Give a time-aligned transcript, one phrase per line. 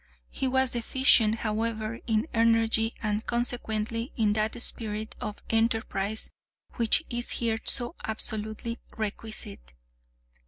[0.31, 6.31] He was deficient, however, in energy, and, consequently, in that spirit of enterprise
[6.77, 9.73] which is here so absolutely requisite.